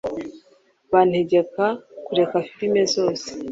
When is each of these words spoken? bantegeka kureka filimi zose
bantegeka 0.91 1.65
kureka 2.05 2.37
filimi 2.49 2.81
zose 2.93 3.27